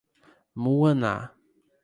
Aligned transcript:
Muaná 0.61 1.29